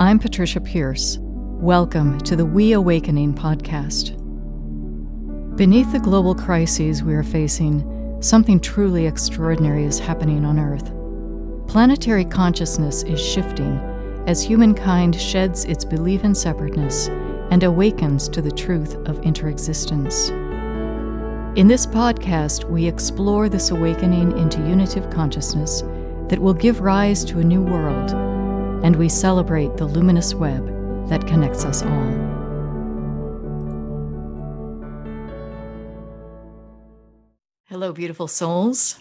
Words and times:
I'm 0.00 0.18
Patricia 0.18 0.62
Pearce. 0.62 1.18
Welcome 1.20 2.20
to 2.20 2.34
the 2.34 2.46
WeAwakening 2.46 3.34
podcast. 3.34 4.16
Beneath 5.58 5.92
the 5.92 5.98
global 5.98 6.34
crises 6.34 7.02
we 7.02 7.12
are 7.12 7.22
facing, 7.22 8.16
something 8.22 8.60
truly 8.60 9.06
extraordinary 9.06 9.84
is 9.84 9.98
happening 9.98 10.46
on 10.46 10.58
Earth. 10.58 10.90
Planetary 11.70 12.24
consciousness 12.24 13.02
is 13.02 13.20
shifting 13.20 13.78
as 14.26 14.42
humankind 14.42 15.20
sheds 15.20 15.66
its 15.66 15.84
belief 15.84 16.24
in 16.24 16.34
separateness 16.34 17.08
and 17.50 17.62
awakens 17.62 18.26
to 18.30 18.40
the 18.40 18.50
truth 18.50 18.94
of 19.06 19.20
interexistence. 19.20 20.30
In 21.58 21.68
this 21.68 21.86
podcast, 21.86 22.64
we 22.64 22.86
explore 22.86 23.50
this 23.50 23.70
awakening 23.70 24.38
into 24.38 24.66
unitive 24.66 25.10
consciousness 25.10 25.82
that 26.30 26.38
will 26.38 26.54
give 26.54 26.80
rise 26.80 27.22
to 27.26 27.40
a 27.40 27.44
new 27.44 27.62
world, 27.62 28.29
and 28.82 28.96
we 28.96 29.08
celebrate 29.08 29.76
the 29.76 29.86
luminous 29.86 30.34
web 30.34 30.66
that 31.08 31.26
connects 31.26 31.64
us 31.64 31.82
all. 31.82 32.06
Hello, 37.68 37.92
beautiful 37.92 38.28
souls. 38.28 38.98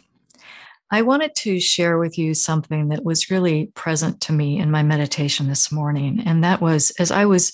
I 0.92 1.02
wanted 1.02 1.36
to 1.36 1.60
share 1.60 2.00
with 2.00 2.18
you 2.18 2.34
something 2.34 2.90
that 2.90 3.04
was 3.04 3.30
really 3.30 3.68
present 3.76 4.22
to 4.22 4.34
me 4.34 4.60
in 4.60 4.72
my 4.72 4.84
meditation 4.84 5.48
this 5.48 5.72
morning. 5.72 6.22
And 6.26 6.44
that 6.44 6.62
was 6.62 6.92
as 7.00 7.12
I 7.12 7.26
was 7.26 7.54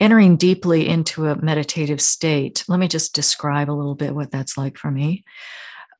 entering 0.00 0.36
deeply 0.36 0.88
into 0.88 1.26
a 1.26 1.42
meditative 1.42 2.00
state. 2.00 2.64
Let 2.68 2.78
me 2.78 2.86
just 2.86 3.14
describe 3.14 3.68
a 3.68 3.72
little 3.72 3.96
bit 3.96 4.14
what 4.14 4.30
that's 4.30 4.56
like 4.56 4.76
for 4.76 4.90
me 4.90 5.24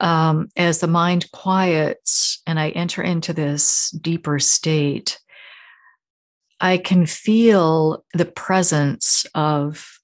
um, 0.01 0.49
as 0.57 0.79
the 0.79 0.87
mind 0.87 1.31
quiets 1.33 2.41
and 2.47 2.59
I 2.59 2.71
enter 2.71 3.03
into 3.03 3.33
this 3.33 3.91
deeper 3.91 4.39
state, 4.39 5.19
I 6.61 6.79
can 6.79 7.07
feel 7.07 8.05
the 8.15 8.25
presence 8.25 9.27
of 9.35 9.99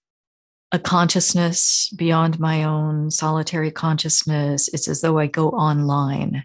a 0.72 0.78
consciousness 0.78 1.92
beyond 1.96 2.40
my 2.40 2.64
own 2.64 3.10
solitary 3.10 3.70
consciousness. 3.70 4.68
It's 4.68 4.88
as 4.88 5.00
though 5.00 5.18
I 5.18 5.26
go 5.26 5.50
online 5.50 6.44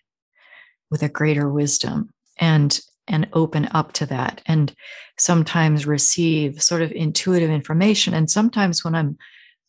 with 0.91 1.03
a 1.03 1.09
greater 1.09 1.49
wisdom 1.49 2.09
and 2.39 2.79
and 3.07 3.27
open 3.33 3.67
up 3.71 3.91
to 3.91 4.05
that 4.05 4.39
and 4.45 4.71
sometimes 5.17 5.87
receive 5.87 6.61
sort 6.61 6.83
of 6.83 6.91
intuitive 6.91 7.49
information 7.49 8.13
and 8.13 8.29
sometimes 8.29 8.83
when 8.83 8.93
i'm 8.93 9.17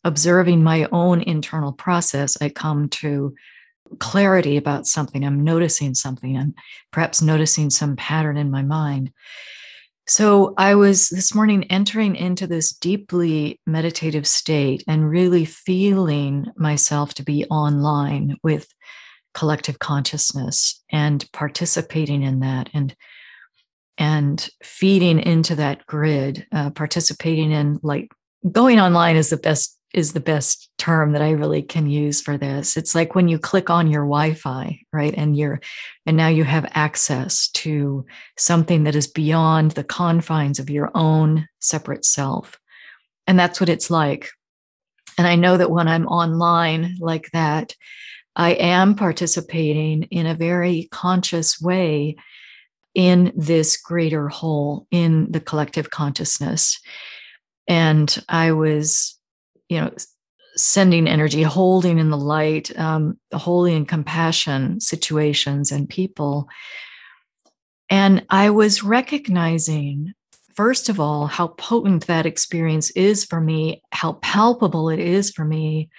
observing 0.03 0.63
my 0.63 0.87
own 0.91 1.21
internal 1.21 1.73
process 1.73 2.39
i 2.39 2.47
come 2.49 2.87
to 2.87 3.33
clarity 3.99 4.57
about 4.57 4.87
something. 4.87 5.23
I'm 5.23 5.43
noticing 5.43 5.93
something. 5.93 6.37
I'm 6.37 6.55
perhaps 6.91 7.21
noticing 7.21 7.69
some 7.69 7.95
pattern 7.95 8.37
in 8.37 8.51
my 8.51 8.61
mind. 8.61 9.11
So 10.11 10.53
I 10.57 10.75
was 10.75 11.07
this 11.07 11.33
morning 11.33 11.63
entering 11.71 12.17
into 12.17 12.45
this 12.45 12.73
deeply 12.73 13.61
meditative 13.65 14.27
state 14.27 14.83
and 14.85 15.09
really 15.09 15.45
feeling 15.45 16.47
myself 16.57 17.13
to 17.13 17.23
be 17.23 17.45
online 17.45 18.35
with 18.43 18.67
collective 19.33 19.79
consciousness 19.79 20.83
and 20.91 21.25
participating 21.31 22.23
in 22.23 22.41
that 22.41 22.69
and 22.73 22.93
and 23.97 24.49
feeding 24.61 25.17
into 25.17 25.55
that 25.55 25.85
grid 25.85 26.45
uh, 26.51 26.71
participating 26.71 27.51
in 27.51 27.79
like 27.81 28.11
going 28.51 28.81
online 28.81 29.15
is 29.15 29.29
the 29.29 29.37
best 29.37 29.77
is 29.93 30.13
the 30.13 30.19
best 30.19 30.69
term 30.77 31.11
that 31.11 31.21
I 31.21 31.31
really 31.31 31.61
can 31.61 31.89
use 31.89 32.21
for 32.21 32.37
this. 32.37 32.77
It's 32.77 32.95
like 32.95 33.13
when 33.13 33.27
you 33.27 33.37
click 33.37 33.69
on 33.69 33.87
your 33.87 34.03
Wi-Fi, 34.03 34.79
right? 34.93 35.13
And 35.15 35.35
you're 35.35 35.59
and 36.05 36.15
now 36.15 36.27
you 36.27 36.43
have 36.43 36.71
access 36.73 37.49
to 37.49 38.05
something 38.37 38.83
that 38.85 38.95
is 38.95 39.07
beyond 39.07 39.71
the 39.71 39.83
confines 39.83 40.59
of 40.59 40.69
your 40.69 40.91
own 40.95 41.47
separate 41.59 42.05
self. 42.05 42.57
And 43.27 43.37
that's 43.37 43.59
what 43.59 43.69
it's 43.69 43.91
like. 43.91 44.29
And 45.17 45.27
I 45.27 45.35
know 45.35 45.57
that 45.57 45.71
when 45.71 45.87
I'm 45.87 46.07
online 46.07 46.97
like 46.99 47.29
that, 47.31 47.75
I 48.35 48.51
am 48.51 48.95
participating 48.95 50.03
in 50.03 50.25
a 50.25 50.35
very 50.35 50.87
conscious 50.91 51.59
way 51.61 52.15
in 52.95 53.31
this 53.35 53.77
greater 53.77 54.29
whole, 54.29 54.87
in 54.91 55.31
the 55.31 55.39
collective 55.39 55.91
consciousness. 55.91 56.79
And 57.67 58.17
I 58.27 58.51
was 58.53 59.17
you 59.71 59.79
know 59.79 59.89
sending 60.57 61.07
energy 61.07 61.43
holding 61.43 61.97
in 61.97 62.09
the 62.09 62.17
light 62.17 62.77
um, 62.77 63.17
holding 63.33 63.77
in 63.77 63.85
compassion 63.85 64.81
situations 64.81 65.71
and 65.71 65.89
people 65.89 66.49
and 67.89 68.25
i 68.29 68.49
was 68.49 68.83
recognizing 68.83 70.13
first 70.53 70.89
of 70.89 70.99
all 70.99 71.25
how 71.25 71.47
potent 71.47 72.05
that 72.07 72.25
experience 72.25 72.91
is 72.91 73.23
for 73.23 73.39
me 73.39 73.81
how 73.93 74.13
palpable 74.21 74.89
it 74.89 74.99
is 74.99 75.31
for 75.31 75.45
me 75.45 75.89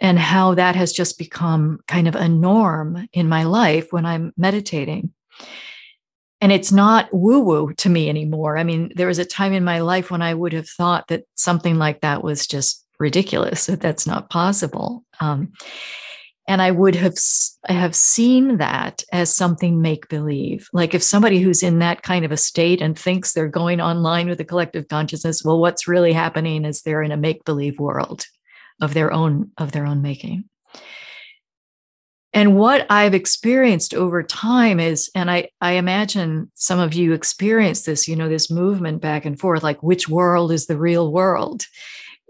and 0.00 0.18
how 0.18 0.54
that 0.54 0.74
has 0.74 0.92
just 0.92 1.18
become 1.18 1.78
kind 1.86 2.08
of 2.08 2.16
a 2.16 2.28
norm 2.28 3.08
in 3.12 3.28
my 3.28 3.44
life 3.44 3.92
when 3.92 4.04
i'm 4.04 4.32
meditating 4.36 5.12
and 6.40 6.50
it's 6.50 6.72
not 6.72 7.08
woo 7.12 7.40
woo 7.40 7.72
to 7.78 7.88
me 7.88 8.08
anymore. 8.08 8.56
I 8.56 8.62
mean, 8.62 8.92
there 8.94 9.08
was 9.08 9.18
a 9.18 9.24
time 9.24 9.52
in 9.52 9.64
my 9.64 9.80
life 9.80 10.08
when 10.08 10.22
I 10.22 10.34
would 10.34 10.52
have 10.52 10.68
thought 10.68 11.08
that 11.08 11.24
something 11.34 11.78
like 11.78 12.02
that 12.02 12.22
was 12.22 12.46
just 12.46 12.86
ridiculous 12.98 13.66
that 13.66 13.80
that's 13.80 14.06
not 14.06 14.30
possible. 14.30 15.04
Um, 15.20 15.52
and 16.48 16.62
I 16.62 16.70
would 16.70 16.94
have 16.94 17.14
have 17.68 17.94
seen 17.94 18.56
that 18.56 19.02
as 19.12 19.34
something 19.34 19.82
make 19.82 20.08
believe. 20.08 20.68
Like 20.72 20.94
if 20.94 21.02
somebody 21.02 21.40
who's 21.40 21.62
in 21.62 21.78
that 21.80 22.02
kind 22.02 22.24
of 22.24 22.32
a 22.32 22.38
state 22.38 22.80
and 22.80 22.98
thinks 22.98 23.32
they're 23.32 23.48
going 23.48 23.82
online 23.82 24.28
with 24.28 24.40
a 24.40 24.44
collective 24.44 24.88
consciousness, 24.88 25.44
well, 25.44 25.60
what's 25.60 25.86
really 25.86 26.14
happening 26.14 26.64
is 26.64 26.80
they're 26.80 27.02
in 27.02 27.12
a 27.12 27.18
make 27.18 27.44
believe 27.44 27.78
world 27.78 28.24
of 28.80 28.94
their 28.94 29.12
own 29.12 29.50
of 29.58 29.72
their 29.72 29.84
own 29.84 30.00
making. 30.00 30.44
And 32.32 32.56
what 32.56 32.86
I've 32.90 33.14
experienced 33.14 33.94
over 33.94 34.22
time 34.22 34.80
is, 34.80 35.10
and 35.14 35.30
I, 35.30 35.48
I 35.60 35.72
imagine 35.72 36.50
some 36.54 36.78
of 36.78 36.94
you 36.94 37.12
experience 37.12 37.82
this, 37.82 38.06
you 38.06 38.16
know, 38.16 38.28
this 38.28 38.50
movement 38.50 39.00
back 39.00 39.24
and 39.24 39.38
forth, 39.38 39.62
like 39.62 39.82
which 39.82 40.08
world 40.08 40.52
is 40.52 40.66
the 40.66 40.78
real 40.78 41.10
world? 41.10 41.64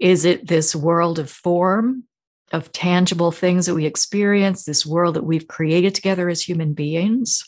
Is 0.00 0.24
it 0.24 0.46
this 0.46 0.76
world 0.76 1.18
of 1.18 1.30
form, 1.30 2.04
of 2.52 2.72
tangible 2.72 3.32
things 3.32 3.66
that 3.66 3.74
we 3.74 3.84
experience, 3.84 4.64
this 4.64 4.86
world 4.86 5.16
that 5.16 5.24
we've 5.24 5.48
created 5.48 5.94
together 5.94 6.28
as 6.28 6.40
human 6.40 6.72
beings? 6.72 7.44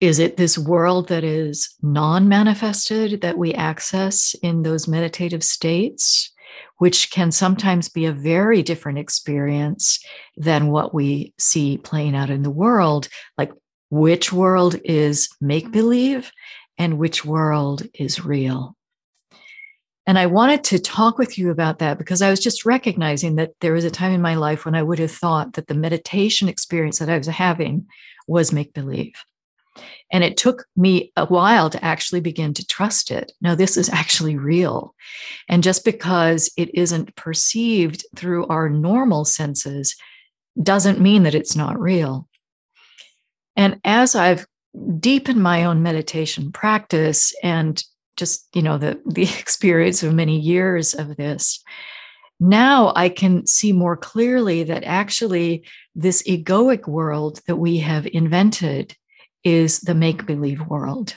Is 0.00 0.18
it 0.18 0.36
this 0.36 0.58
world 0.58 1.08
that 1.08 1.24
is 1.24 1.74
non 1.82 2.28
manifested 2.28 3.22
that 3.22 3.38
we 3.38 3.54
access 3.54 4.34
in 4.42 4.62
those 4.62 4.86
meditative 4.86 5.42
states, 5.42 6.30
which 6.78 7.10
can 7.10 7.32
sometimes 7.32 7.88
be 7.88 8.04
a 8.04 8.12
very 8.12 8.62
different 8.62 8.98
experience 8.98 9.98
than 10.36 10.68
what 10.68 10.92
we 10.92 11.32
see 11.38 11.78
playing 11.78 12.14
out 12.14 12.28
in 12.28 12.42
the 12.42 12.50
world? 12.50 13.08
Like, 13.38 13.52
which 13.90 14.32
world 14.32 14.78
is 14.84 15.28
make 15.40 15.70
believe 15.70 16.30
and 16.76 16.98
which 16.98 17.24
world 17.24 17.84
is 17.94 18.24
real? 18.24 18.76
And 20.06 20.18
I 20.18 20.26
wanted 20.26 20.64
to 20.64 20.78
talk 20.78 21.16
with 21.16 21.38
you 21.38 21.50
about 21.50 21.78
that 21.78 21.96
because 21.96 22.20
I 22.20 22.30
was 22.30 22.40
just 22.40 22.66
recognizing 22.66 23.36
that 23.36 23.52
there 23.60 23.72
was 23.72 23.84
a 23.84 23.90
time 23.90 24.12
in 24.12 24.20
my 24.20 24.34
life 24.34 24.64
when 24.64 24.74
I 24.74 24.82
would 24.82 24.98
have 24.98 25.10
thought 25.10 25.54
that 25.54 25.66
the 25.66 25.74
meditation 25.74 26.48
experience 26.48 26.98
that 26.98 27.08
I 27.08 27.16
was 27.16 27.26
having 27.26 27.86
was 28.26 28.52
make 28.52 28.74
believe. 28.74 29.14
And 30.12 30.22
it 30.22 30.36
took 30.36 30.66
me 30.76 31.10
a 31.16 31.26
while 31.26 31.70
to 31.70 31.84
actually 31.84 32.20
begin 32.20 32.54
to 32.54 32.66
trust 32.66 33.10
it. 33.10 33.32
No, 33.40 33.54
this 33.54 33.76
is 33.76 33.88
actually 33.88 34.36
real. 34.36 34.94
And 35.48 35.62
just 35.62 35.84
because 35.84 36.52
it 36.56 36.72
isn't 36.74 37.16
perceived 37.16 38.04
through 38.14 38.46
our 38.46 38.68
normal 38.68 39.24
senses 39.24 39.96
doesn't 40.62 41.00
mean 41.00 41.24
that 41.24 41.34
it's 41.34 41.56
not 41.56 41.80
real. 41.80 42.28
And 43.56 43.80
as 43.84 44.14
I've 44.14 44.46
deepened 44.98 45.42
my 45.42 45.64
own 45.64 45.82
meditation 45.82 46.52
practice 46.52 47.34
and 47.42 47.82
just 48.16 48.48
you 48.54 48.62
know 48.62 48.78
the 48.78 49.00
the 49.06 49.22
experience 49.38 50.02
of 50.02 50.14
many 50.14 50.38
years 50.38 50.94
of 50.94 51.16
this. 51.16 51.62
Now 52.40 52.92
i 52.96 53.08
can 53.08 53.46
see 53.46 53.72
more 53.72 53.96
clearly 53.96 54.64
that 54.64 54.84
actually 54.84 55.64
this 55.94 56.22
egoic 56.24 56.88
world 56.88 57.40
that 57.46 57.56
we 57.56 57.78
have 57.78 58.06
invented 58.06 58.96
is 59.44 59.80
the 59.80 59.94
make 59.94 60.26
believe 60.26 60.66
world. 60.66 61.14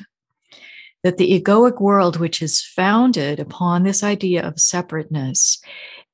That 1.03 1.17
the 1.17 1.41
egoic 1.41 1.79
world 1.81 2.17
which 2.17 2.41
is 2.41 2.61
founded 2.61 3.39
upon 3.39 3.83
this 3.83 4.03
idea 4.03 4.45
of 4.45 4.59
separateness 4.59 5.59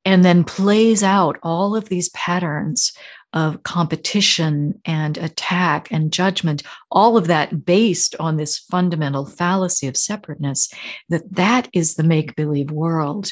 and 0.06 0.24
then 0.24 0.44
plays 0.44 1.04
out 1.04 1.38
all 1.44 1.76
of 1.76 1.90
these 1.90 2.10
patterns 2.10 2.94
of 3.34 3.64
competition 3.64 4.80
and 4.86 5.18
attack 5.18 5.92
and 5.92 6.14
judgment, 6.14 6.64
all 6.92 7.18
of 7.18 7.28
that 7.28 7.66
based 7.66 8.16
on 8.20 8.38
this 8.38 8.60
fundamental 8.60 9.26
fallacy 9.26 9.88
of 9.88 9.98
separateness, 9.98 10.72
that 11.10 11.34
that 11.34 11.68
is 11.74 11.96
the 11.96 12.04
make 12.04 12.36
believe 12.36 12.72
world. 12.72 13.32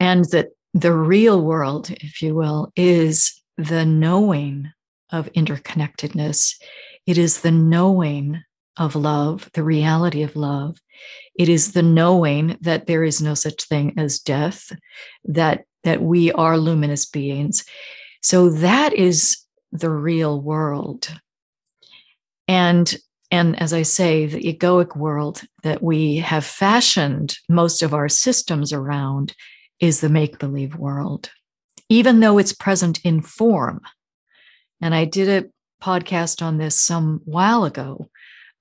And 0.00 0.24
that 0.26 0.48
the 0.74 0.92
real 0.92 1.40
world, 1.40 1.90
if 1.90 2.20
you 2.20 2.34
will, 2.34 2.72
is 2.76 3.40
the 3.56 3.86
knowing 3.86 4.72
of 5.10 5.32
interconnectedness. 5.32 6.56
It 7.06 7.16
is 7.16 7.40
the 7.40 7.52
knowing 7.52 8.42
of 8.76 8.94
love, 8.94 9.48
the 9.54 9.62
reality 9.62 10.22
of 10.22 10.36
love. 10.36 10.78
It 11.38 11.48
is 11.48 11.72
the 11.72 11.82
knowing 11.82 12.58
that 12.60 12.86
there 12.86 13.04
is 13.04 13.22
no 13.22 13.34
such 13.34 13.64
thing 13.64 13.94
as 13.96 14.18
death, 14.18 14.72
that, 15.24 15.64
that 15.84 16.02
we 16.02 16.32
are 16.32 16.58
luminous 16.58 17.06
beings. 17.06 17.64
So 18.26 18.50
that 18.50 18.92
is 18.92 19.36
the 19.70 19.88
real 19.88 20.40
world. 20.40 21.14
And 22.48 22.92
and 23.30 23.56
as 23.62 23.72
I 23.72 23.82
say, 23.82 24.26
the 24.26 24.42
egoic 24.52 24.96
world 24.96 25.42
that 25.62 25.80
we 25.80 26.16
have 26.16 26.44
fashioned 26.44 27.38
most 27.48 27.84
of 27.84 27.94
our 27.94 28.08
systems 28.08 28.72
around 28.72 29.32
is 29.78 30.00
the 30.00 30.08
make 30.08 30.40
believe 30.40 30.74
world, 30.74 31.30
even 31.88 32.18
though 32.18 32.38
it's 32.38 32.52
present 32.52 32.98
in 33.04 33.20
form. 33.20 33.82
And 34.82 34.92
I 34.92 35.04
did 35.04 35.28
a 35.28 35.48
podcast 35.80 36.42
on 36.42 36.58
this 36.58 36.74
some 36.74 37.20
while 37.26 37.64
ago 37.64 38.10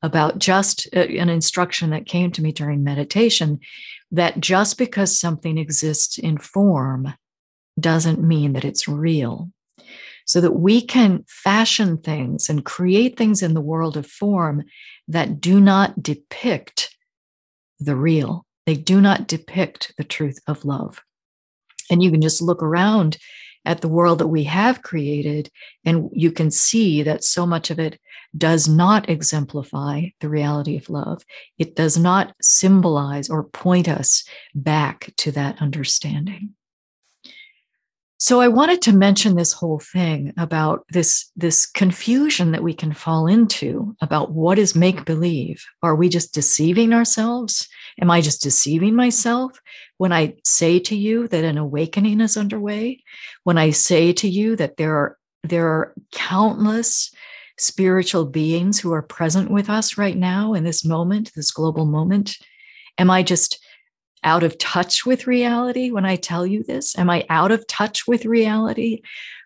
about 0.03 0.38
just 0.38 0.88
uh, 0.95 1.00
an 1.00 1.29
instruction 1.29 1.89
that 1.89 2.06
came 2.06 2.29
to 2.33 2.44
me 2.44 2.51
during 2.51 2.83
meditation 2.83 3.62
that 4.12 4.39
just 4.39 4.77
because 4.77 5.19
something 5.19 5.57
exists 5.57 6.19
in 6.19 6.38
form 6.38 7.15
doesn't 7.79 8.21
mean 8.21 8.53
that 8.53 8.63
it's 8.63 8.88
real 8.88 9.50
so 10.25 10.42
that 10.42 10.54
we 10.54 10.81
can 10.81 11.24
fashion 11.27 11.98
things 11.98 12.50
and 12.50 12.66
create 12.66 13.18
things 13.18 13.42
in 13.42 13.54
the 13.54 13.62
world 13.62 13.95
of 13.95 14.07
form 14.07 14.63
that 15.07 15.39
do 15.39 15.60
not 15.60 16.01
depict 16.01 16.95
the 17.80 17.95
real. 17.95 18.45
They 18.66 18.75
do 18.75 19.00
not 19.00 19.27
depict 19.27 19.94
the 19.98 20.04
truth 20.04 20.39
of 20.48 20.66
love. 20.66 21.01
And 21.89 22.01
you 22.01 22.12
can 22.12 22.22
just 22.22 22.42
look 22.42 22.63
around 22.63 23.18
at 23.66 23.81
the 23.81 23.88
world 23.88 24.19
that 24.19 24.27
we 24.27 24.44
have 24.44 24.83
created, 24.83 25.50
and 25.83 26.10
you 26.13 26.31
can 26.31 26.51
see 26.51 27.01
that 27.01 27.24
so 27.24 27.45
much 27.48 27.72
of 27.72 27.80
it 27.80 28.00
does 28.38 28.68
not 28.68 29.10
exemplify 29.10 30.04
the 30.19 30.30
reality 30.30 30.77
of 30.77 30.89
love. 30.89 31.24
It 31.57 31.75
does 31.75 31.98
not 31.98 32.36
symbolize 32.42 33.30
or 33.30 33.44
point 33.44 33.88
us 33.88 34.24
back 34.54 35.12
to 35.18 35.31
that 35.31 35.62
understanding. 35.62 36.54
So 38.25 38.42
I 38.42 38.48
wanted 38.48 38.81
to 38.81 38.92
mention 38.92 39.36
this 39.36 39.54
whole 39.54 39.77
thing 39.77 40.33
about 40.36 40.83
this, 40.89 41.30
this 41.36 41.68
confusion 41.68 42.54
that 42.54 42.63
we 42.63 42.74
can 42.74 42.92
fall 42.92 43.27
into 43.27 43.95
about 44.01 44.31
what 44.31 44.57
is 44.57 44.74
make 44.74 45.06
believe. 45.06 45.63
Are 45.83 45.95
we 45.95 46.10
just 46.10 46.33
deceiving 46.33 46.92
ourselves? 46.92 47.69
Am 48.01 48.10
I 48.10 48.22
just 48.22 48.42
deceiving 48.42 48.95
myself 48.95 49.62
when 49.98 50.12
I 50.12 50.38
say 50.44 50.80
to 50.80 50.95
you 50.95 51.27
that 51.27 51.44
an 51.44 51.60
awakening 51.60 52.19
is 52.19 52.36
underway? 52.36 53.04
When 53.44 53.60
I 53.60 53.69
say 53.69 54.12
to 54.13 54.27
you 54.27 54.56
that 54.56 54.77
there 54.77 54.95
are, 54.95 55.19
there 55.44 55.68
are 55.68 55.94
countless 56.12 57.13
spiritual 57.60 58.25
beings 58.25 58.80
who 58.80 58.92
are 58.92 59.04
present 59.04 59.51
with 59.51 59.69
us 59.69 60.00
right 60.00 60.18
now 60.18 60.56
in 60.56 60.63
this 60.63 60.83
moment, 60.83 61.31
this 61.36 61.51
global 61.51 61.86
moment? 61.86 62.38
Am 62.98 63.12
I 63.12 63.22
just 63.22 63.63
out 64.25 64.44
of 64.44 64.57
touch 64.57 65.06
with 65.06 65.27
reality 65.27 65.92
when 65.92 66.06
I 66.06 66.18
tell 66.18 66.45
you 66.45 66.63
this? 66.63 66.98
Am 66.98 67.10
I 67.10 67.25
out 67.30 67.51
of 67.51 67.66
touch 67.68 68.07
with 68.07 68.25
reality 68.25 69.01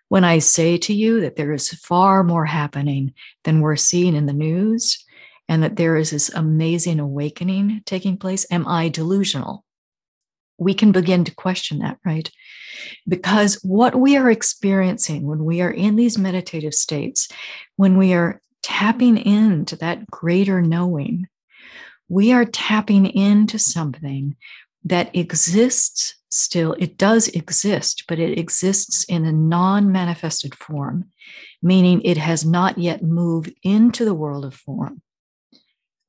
when 0.08 0.24
I 0.24 0.40
say 0.40 0.76
to 0.78 0.92
you 0.92 1.20
that 1.20 1.36
there 1.36 1.52
is 1.52 1.70
far 1.70 2.24
more 2.24 2.46
happening 2.46 3.14
than 3.44 3.60
we're 3.60 3.76
seeing 3.76 4.16
in 4.16 4.26
the 4.26 4.32
news 4.32 5.04
and 5.48 5.62
that 5.62 5.76
there 5.76 5.96
is 5.96 6.10
this 6.10 6.30
amazing 6.30 6.98
awakening 6.98 7.82
taking 7.84 8.16
place? 8.16 8.46
Am 8.50 8.66
I 8.66 8.88
delusional? 8.88 9.64
We 10.58 10.74
can 10.74 10.92
begin 10.92 11.24
to 11.24 11.34
question 11.34 11.78
that, 11.78 11.98
right? 12.04 12.30
Because 13.06 13.54
what 13.62 13.94
we 13.94 14.16
are 14.16 14.30
experiencing 14.30 15.26
when 15.26 15.44
we 15.44 15.60
are 15.60 15.70
in 15.70 15.96
these 15.96 16.18
meditative 16.18 16.74
states, 16.74 17.28
when 17.76 17.96
we 17.96 18.12
are 18.14 18.40
tapping 18.62 19.16
into 19.16 19.76
that 19.76 20.06
greater 20.10 20.60
knowing, 20.60 21.26
we 22.08 22.32
are 22.32 22.44
tapping 22.44 23.06
into 23.06 23.58
something 23.58 24.36
that 24.84 25.14
exists 25.14 26.16
still. 26.30 26.74
It 26.78 26.96
does 26.96 27.28
exist, 27.28 28.04
but 28.08 28.18
it 28.18 28.38
exists 28.38 29.04
in 29.04 29.24
a 29.24 29.32
non 29.32 29.92
manifested 29.92 30.54
form, 30.54 31.10
meaning 31.62 32.00
it 32.02 32.16
has 32.16 32.44
not 32.44 32.78
yet 32.78 33.02
moved 33.02 33.52
into 33.62 34.04
the 34.04 34.14
world 34.14 34.44
of 34.44 34.54
form 34.54 35.02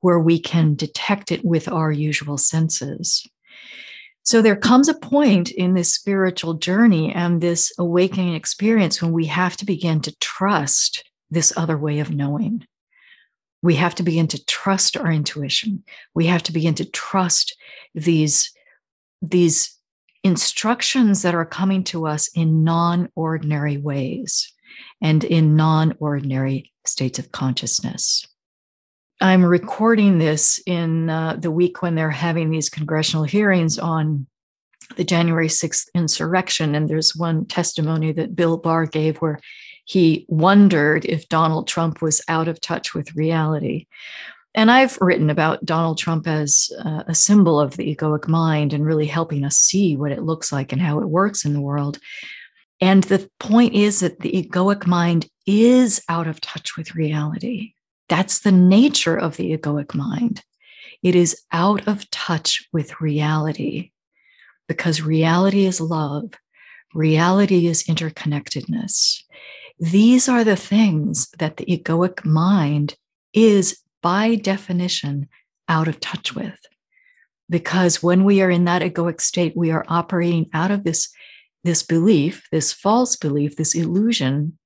where 0.01 0.19
we 0.19 0.39
can 0.39 0.75
detect 0.75 1.31
it 1.31 1.45
with 1.45 1.67
our 1.69 1.91
usual 1.91 2.37
senses. 2.37 3.25
So 4.23 4.41
there 4.41 4.55
comes 4.55 4.87
a 4.87 4.93
point 4.93 5.49
in 5.49 5.73
this 5.73 5.93
spiritual 5.93 6.55
journey 6.55 7.11
and 7.13 7.39
this 7.39 7.71
awakening 7.79 8.35
experience 8.35 9.01
when 9.01 9.11
we 9.11 9.25
have 9.27 9.57
to 9.57 9.65
begin 9.65 10.01
to 10.01 10.15
trust 10.17 11.03
this 11.29 11.53
other 11.55 11.77
way 11.77 11.99
of 11.99 12.11
knowing. 12.11 12.65
We 13.63 13.75
have 13.75 13.95
to 13.95 14.03
begin 14.03 14.27
to 14.29 14.45
trust 14.45 14.97
our 14.97 15.11
intuition. 15.11 15.83
We 16.13 16.25
have 16.27 16.43
to 16.43 16.51
begin 16.51 16.75
to 16.75 16.85
trust 16.85 17.55
these 17.93 18.51
these 19.21 19.77
instructions 20.23 21.21
that 21.21 21.35
are 21.35 21.45
coming 21.45 21.83
to 21.85 22.07
us 22.07 22.29
in 22.35 22.63
non 22.63 23.09
ordinary 23.15 23.77
ways 23.77 24.53
and 25.01 25.23
in 25.23 25.55
non 25.55 25.93
ordinary 25.99 26.71
states 26.85 27.19
of 27.19 27.31
consciousness. 27.31 28.25
I'm 29.19 29.45
recording 29.45 30.17
this 30.17 30.59
in 30.65 31.09
uh, 31.09 31.35
the 31.35 31.51
week 31.51 31.81
when 31.81 31.93
they're 31.93 32.09
having 32.09 32.49
these 32.49 32.69
congressional 32.69 33.23
hearings 33.23 33.77
on 33.77 34.25
the 34.97 35.03
January 35.03 35.47
6th 35.47 35.87
insurrection. 35.93 36.73
And 36.73 36.89
there's 36.89 37.15
one 37.15 37.45
testimony 37.45 38.11
that 38.13 38.35
Bill 38.35 38.57
Barr 38.57 38.87
gave 38.87 39.17
where 39.17 39.39
he 39.85 40.25
wondered 40.27 41.05
if 41.05 41.29
Donald 41.29 41.67
Trump 41.67 42.01
was 42.01 42.21
out 42.27 42.47
of 42.47 42.59
touch 42.61 42.93
with 42.93 43.15
reality. 43.15 43.85
And 44.53 44.69
I've 44.69 44.97
written 44.99 45.29
about 45.29 45.63
Donald 45.63 45.97
Trump 45.97 46.27
as 46.27 46.71
uh, 46.83 47.03
a 47.07 47.15
symbol 47.15 47.59
of 47.59 47.77
the 47.77 47.95
egoic 47.95 48.27
mind 48.27 48.73
and 48.73 48.85
really 48.85 49.05
helping 49.05 49.45
us 49.45 49.57
see 49.57 49.95
what 49.95 50.11
it 50.11 50.23
looks 50.23 50.51
like 50.51 50.73
and 50.73 50.81
how 50.81 50.99
it 50.99 51.07
works 51.07 51.45
in 51.45 51.53
the 51.53 51.61
world. 51.61 51.99
And 52.81 53.03
the 53.03 53.29
point 53.39 53.75
is 53.75 54.01
that 54.01 54.19
the 54.19 54.31
egoic 54.31 54.85
mind 54.85 55.27
is 55.45 56.01
out 56.09 56.27
of 56.27 56.41
touch 56.41 56.75
with 56.75 56.95
reality. 56.95 57.73
That's 58.09 58.39
the 58.39 58.51
nature 58.51 59.15
of 59.15 59.37
the 59.37 59.55
egoic 59.55 59.93
mind. 59.93 60.43
It 61.01 61.15
is 61.15 61.41
out 61.51 61.87
of 61.87 62.09
touch 62.11 62.67
with 62.73 62.99
reality 62.99 63.91
because 64.67 65.01
reality 65.01 65.65
is 65.65 65.79
love, 65.79 66.33
reality 66.93 67.67
is 67.67 67.85
interconnectedness. 67.85 69.23
These 69.79 70.27
are 70.27 70.43
the 70.43 70.55
things 70.55 71.29
that 71.39 71.57
the 71.57 71.65
egoic 71.65 72.25
mind 72.25 72.95
is 73.33 73.79
by 74.01 74.35
definition 74.35 75.27
out 75.67 75.87
of 75.87 75.99
touch 75.99 76.35
with. 76.35 76.59
Because 77.49 78.01
when 78.01 78.23
we 78.23 78.41
are 78.41 78.49
in 78.49 78.65
that 78.65 78.81
egoic 78.81 79.19
state, 79.19 79.55
we 79.55 79.71
are 79.71 79.85
operating 79.87 80.49
out 80.53 80.71
of 80.71 80.83
this, 80.83 81.09
this 81.63 81.83
belief, 81.83 82.47
this 82.51 82.71
false 82.71 83.15
belief, 83.15 83.55
this 83.55 83.75
illusion 83.75 84.57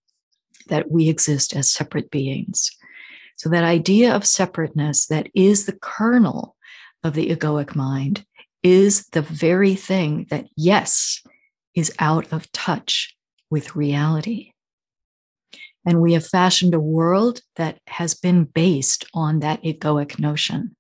that 0.68 0.92
we 0.92 1.10
exist 1.10 1.56
as 1.56 1.70
separate 1.70 2.12
beings. 2.12 2.70
So, 3.38 3.50
that 3.50 3.64
idea 3.64 4.16
of 4.16 4.26
separateness 4.26 5.08
that 5.08 5.28
is 5.36 5.66
the 5.66 5.78
kernel 5.82 6.56
of 7.04 7.14
the 7.14 7.30
egoic 7.30 7.76
mind 7.76 8.26
is 8.64 9.08
the 9.12 9.22
very 9.22 9.76
thing 9.76 10.26
that, 10.30 10.48
yes, 10.56 11.22
is 11.76 11.94
out 12.00 12.32
of 12.32 12.52
touch 12.52 13.16
with 13.52 13.76
reality. 13.76 14.52
And 15.86 16.02
we 16.02 16.14
have 16.14 16.26
fashioned 16.26 16.74
a 16.74 16.80
world 16.80 17.42
that 17.56 17.80
has 17.88 18.16
been 18.16 18.46
based 18.46 19.06
on 19.14 19.40
that 19.40 19.64
egoic 19.64 20.20
notion. 20.20 20.76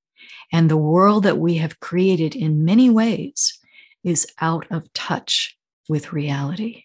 And 0.51 0.69
the 0.69 0.77
world 0.77 1.23
that 1.23 1.37
we 1.37 1.55
have 1.55 1.79
created 1.79 2.35
in 2.35 2.65
many 2.65 2.89
ways 2.89 3.59
is 4.03 4.27
out 4.39 4.65
of 4.71 4.91
touch 4.93 5.57
with 5.89 6.13
reality. 6.13 6.83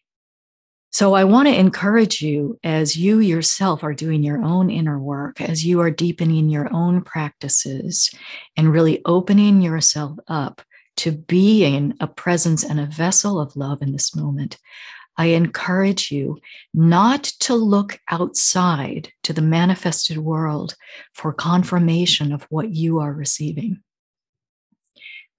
So 0.92 1.14
I 1.14 1.22
want 1.22 1.46
to 1.46 1.54
encourage 1.54 2.20
you 2.20 2.58
as 2.64 2.96
you 2.96 3.20
yourself 3.20 3.84
are 3.84 3.94
doing 3.94 4.24
your 4.24 4.42
own 4.42 4.70
inner 4.70 4.98
work, 4.98 5.40
as 5.40 5.64
you 5.64 5.80
are 5.80 5.90
deepening 5.90 6.48
your 6.48 6.68
own 6.74 7.02
practices 7.02 8.10
and 8.56 8.72
really 8.72 9.00
opening 9.04 9.62
yourself 9.62 10.18
up 10.26 10.62
to 10.96 11.12
being 11.12 11.94
a 12.00 12.08
presence 12.08 12.64
and 12.64 12.80
a 12.80 12.86
vessel 12.86 13.40
of 13.40 13.54
love 13.54 13.82
in 13.82 13.92
this 13.92 14.16
moment. 14.16 14.58
I 15.20 15.26
encourage 15.26 16.10
you 16.10 16.38
not 16.72 17.24
to 17.40 17.54
look 17.54 18.00
outside 18.08 19.12
to 19.24 19.34
the 19.34 19.42
manifested 19.42 20.16
world 20.16 20.76
for 21.12 21.34
confirmation 21.34 22.32
of 22.32 22.44
what 22.44 22.70
you 22.70 23.00
are 23.00 23.12
receiving. 23.12 23.82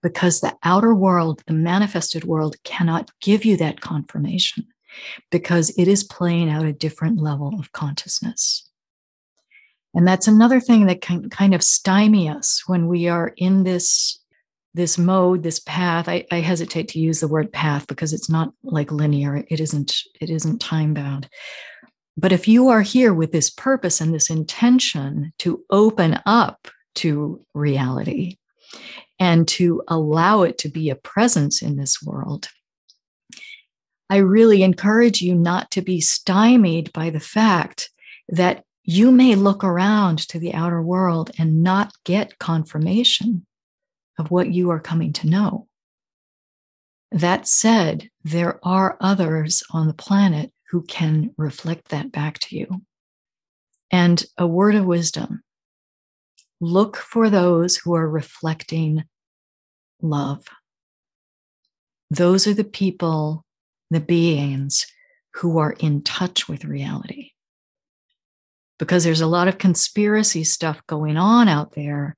Because 0.04 0.40
the 0.40 0.56
outer 0.62 0.94
world, 0.94 1.42
the 1.48 1.54
manifested 1.54 2.26
world, 2.26 2.58
cannot 2.64 3.10
give 3.22 3.44
you 3.44 3.58
that 3.58 3.82
confirmation 3.82 4.68
because 5.32 5.72
it 5.80 5.88
is 5.88 6.04
playing 6.04 6.48
out 6.48 6.68
a 6.68 6.74
different 6.74 7.20
level 7.20 7.60
of 7.60 7.72
consciousness. 7.72 8.70
And 9.96 10.08
that's 10.08 10.28
another 10.28 10.60
thing 10.60 10.86
that 10.86 11.02
can 11.02 11.28
kind 11.32 11.56
of 11.56 11.64
stymie 11.64 12.30
us 12.30 12.62
when 12.68 12.88
we 12.88 13.08
are 13.08 13.34
in 13.36 13.64
this 13.64 14.21
this 14.74 14.98
mode 14.98 15.44
this 15.44 15.60
path 15.60 16.08
I, 16.08 16.26
I, 16.32 16.40
hesitate 16.40 16.88
to 16.90 17.00
use 17.00 17.20
the 17.20 17.28
word 17.28 17.52
path 17.52 17.88
because 17.88 18.14
it's 18.14 18.30
not 18.30 18.54
like 18.64 18.92
linear 18.92 19.44
it 19.50 19.60
isn't 19.60 20.02
it 20.20 20.30
isn't 20.30 20.60
time 20.60 20.94
bound 20.94 21.30
but 22.18 22.32
if 22.32 22.48
you 22.48 22.70
are 22.70 22.82
here 22.82 23.14
with 23.14 23.32
this 23.32 23.50
purpose 23.50 24.02
and 24.02 24.14
this 24.14 24.30
intention 24.30 25.34
to 25.40 25.64
open 25.70 26.20
up 26.26 26.68
to 26.96 27.46
reality 27.54 28.38
and 29.22 29.48
to 29.48 29.84
allow 29.88 30.42
it 30.42 30.58
to 30.58 30.68
be 30.68 30.90
a 30.90 30.96
presence 30.96 31.62
in 31.62 31.76
this 31.76 32.02
world. 32.02 32.50
I 34.10 34.18
really 34.18 34.64
encourage 34.64 35.22
you 35.22 35.36
not 35.36 35.72
to 35.72 35.82
be 35.82 36.02
stymied 36.02 36.92
by 36.92 37.12
the 37.12 37.20
fact 37.20 37.92
that 38.30 38.64
you 38.84 39.12
may 39.12 39.36
look 39.36 39.64
around 39.64 40.28
to 40.30 40.40
the 40.40 40.56
outer 40.56 40.82
world 40.82 41.30
and 41.38 41.62
not 41.62 41.94
get 42.04 42.40
confirmation 42.40 43.46
of 44.22 44.30
what 44.30 44.54
you 44.54 44.70
are 44.70 44.80
coming 44.80 45.12
to 45.12 45.28
know. 45.28 45.68
That 47.12 47.48
said, 47.48 48.10
there 48.24 48.60
are 48.64 48.96
others 49.02 49.64
on 49.72 49.88
the 49.88 49.96
planet 49.96 50.54
who 50.70 50.84
can 50.84 51.34
reflect 51.38 51.90
that 51.90 52.12
back 52.12 52.38
to 52.40 52.56
you. 52.56 52.84
And 53.90 54.24
a 54.38 54.46
word 54.46 54.76
of 54.76 54.86
wisdom 54.86 55.42
look 56.62 56.98
for 56.98 57.32
those 57.32 57.78
who 57.78 57.96
are 57.96 58.08
reflecting 58.08 59.06
love. 60.04 60.46
Those 62.12 62.46
are 62.46 62.54
the 62.54 62.64
people, 62.64 63.44
the 63.90 64.00
beings 64.00 64.86
who 65.34 65.58
are 65.58 65.76
in 65.80 66.04
touch 66.04 66.48
with 66.48 66.64
reality. 66.64 67.32
Because 68.78 69.04
there's 69.04 69.22
a 69.22 69.28
lot 69.28 69.48
of 69.48 69.58
conspiracy 69.58 70.44
stuff 70.44 70.80
going 70.86 71.18
on 71.18 71.48
out 71.48 71.72
there 71.74 72.16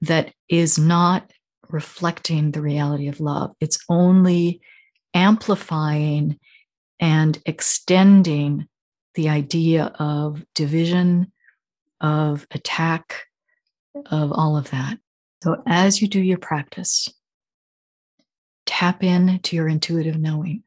that 0.00 0.32
is 0.48 0.78
not 0.78 1.30
reflecting 1.72 2.50
the 2.50 2.62
reality 2.62 3.08
of 3.08 3.20
love. 3.20 3.54
It's 3.60 3.78
only 3.88 4.60
amplifying 5.14 6.38
and 6.98 7.40
extending 7.46 8.68
the 9.14 9.28
idea 9.28 9.92
of 9.98 10.44
division, 10.54 11.32
of 12.00 12.46
attack, 12.50 13.24
of 14.06 14.32
all 14.32 14.56
of 14.56 14.70
that. 14.70 14.98
So, 15.42 15.62
as 15.66 16.00
you 16.00 16.08
do 16.08 16.20
your 16.20 16.38
practice, 16.38 17.08
tap 18.66 19.02
in 19.02 19.40
to 19.40 19.56
your 19.56 19.68
intuitive 19.68 20.18
knowing. 20.18 20.62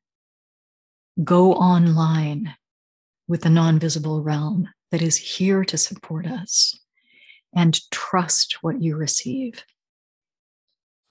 Go 1.24 1.53
online 1.53 2.55
with 3.27 3.41
the 3.41 3.50
non 3.50 3.79
visible 3.79 4.24
realm 4.24 4.67
that 4.91 5.01
is 5.01 5.17
here 5.17 5.63
to 5.65 5.77
support 5.77 6.25
us 6.27 6.77
and 7.55 7.79
trust 7.91 8.57
what 8.62 8.81
you 8.81 8.95
receive. 8.95 9.63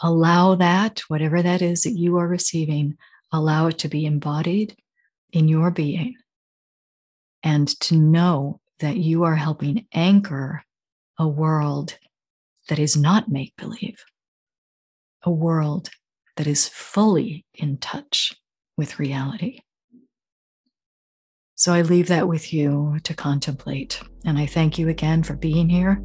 Allow 0.03 0.57
that, 0.57 1.01
whatever 1.09 1.43
that 1.43 1.63
is 1.63 1.85
that 1.85 1.97
you 1.97 2.17
are 2.17 2.27
receiving, 2.27 2.97
allow 3.33 3.69
it 3.69 3.79
to 3.79 3.89
be 3.89 4.05
embodied 4.05 4.77
in 5.33 5.49
your 5.49 5.71
being 5.71 6.17
and 7.43 7.69
to 7.81 7.97
know 7.97 8.61
that 8.81 8.97
you 8.97 9.25
are 9.25 9.37
helping 9.37 9.87
anchor 9.95 10.65
a 11.19 11.29
world 11.29 11.99
that 12.69 12.79
is 12.79 12.97
not 12.97 13.31
make 13.31 13.55
believe, 13.57 14.05
a 15.23 15.31
world 15.31 15.89
that 16.37 16.47
is 16.47 16.69
fully 16.69 17.45
in 17.55 17.77
touch 17.79 18.35
with 18.77 18.99
reality. 18.99 19.61
So 21.55 21.73
I 21.73 21.83
leave 21.83 22.09
that 22.09 22.27
with 22.27 22.53
you 22.53 22.99
to 23.05 23.15
contemplate. 23.15 24.01
And 24.25 24.37
I 24.37 24.47
thank 24.47 24.79
you 24.79 24.89
again 24.89 25.23
for 25.23 25.35
being 25.35 25.69
here. 25.69 26.03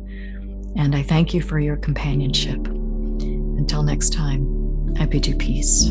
And 0.75 0.95
I 0.95 1.01
thank 1.01 1.33
you 1.33 1.41
for 1.41 1.59
your 1.59 1.77
companionship. 1.77 2.67
Until 3.57 3.83
next 3.83 4.13
time, 4.13 4.95
I 4.99 5.05
bid 5.05 5.27
you 5.27 5.35
peace. 5.35 5.89